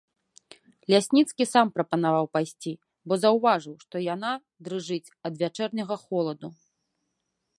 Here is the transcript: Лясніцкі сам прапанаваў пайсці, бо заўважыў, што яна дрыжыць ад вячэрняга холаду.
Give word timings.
Лясніцкі 0.93 1.43
сам 1.53 1.67
прапанаваў 1.75 2.25
пайсці, 2.37 2.73
бо 3.11 3.19
заўважыў, 3.25 3.75
што 3.87 3.95
яна 4.15 4.31
дрыжыць 4.69 5.13
ад 5.29 5.33
вячэрняга 5.43 5.95
холаду. 6.07 6.47